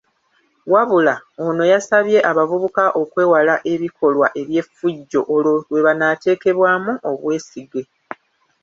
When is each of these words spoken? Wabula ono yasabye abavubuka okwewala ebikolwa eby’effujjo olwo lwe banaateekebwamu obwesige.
Wabula 0.71 1.15
ono 1.45 1.63
yasabye 1.73 2.17
abavubuka 2.31 2.83
okwewala 3.01 3.55
ebikolwa 3.73 4.27
eby’effujjo 4.41 5.21
olwo 5.35 5.51
lwe 5.69 5.79
banaateekebwamu 5.85 6.91
obwesige. 7.09 7.81